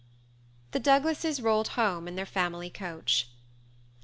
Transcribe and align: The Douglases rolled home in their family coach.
The 0.71 0.79
Douglases 0.79 1.43
rolled 1.43 1.67
home 1.77 2.07
in 2.07 2.15
their 2.15 2.25
family 2.25 2.71
coach. 2.71 3.29